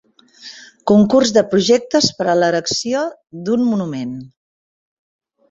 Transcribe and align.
Concurs 0.91 1.33
de 1.35 1.43
projectes 1.51 2.07
per 2.21 2.27
a 2.33 2.35
l'erecció 2.39 3.05
d'un 3.49 3.69
monument. 3.75 4.19